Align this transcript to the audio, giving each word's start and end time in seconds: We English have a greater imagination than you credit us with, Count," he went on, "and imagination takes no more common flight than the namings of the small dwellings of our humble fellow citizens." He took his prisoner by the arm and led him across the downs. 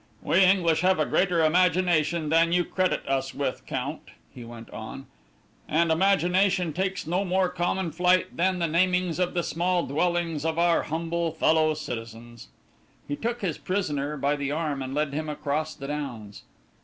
We 0.23 0.41
English 0.43 0.81
have 0.81 0.97
a 0.97 1.05
greater 1.05 1.45
imagination 1.45 2.29
than 2.29 2.51
you 2.51 2.65
credit 2.65 3.07
us 3.07 3.35
with, 3.35 3.67
Count," 3.67 4.09
he 4.33 4.43
went 4.43 4.67
on, 4.71 5.05
"and 5.69 5.91
imagination 5.91 6.73
takes 6.73 7.05
no 7.05 7.23
more 7.23 7.49
common 7.49 7.91
flight 7.91 8.35
than 8.35 8.57
the 8.57 8.65
namings 8.65 9.19
of 9.19 9.35
the 9.35 9.43
small 9.43 9.85
dwellings 9.85 10.43
of 10.43 10.57
our 10.57 10.81
humble 10.81 11.31
fellow 11.33 11.75
citizens." 11.75 12.47
He 13.07 13.15
took 13.15 13.41
his 13.43 13.59
prisoner 13.59 14.17
by 14.17 14.35
the 14.35 14.51
arm 14.51 14.81
and 14.81 14.95
led 14.95 15.13
him 15.13 15.29
across 15.29 15.75
the 15.75 15.85
downs. 15.85 16.45